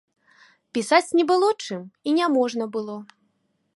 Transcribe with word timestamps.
Пісаць 0.77 1.13
не 1.19 1.25
было 1.31 1.49
чым, 1.67 1.81
і 2.09 2.17
няможна 2.21 2.63
было. 2.77 2.97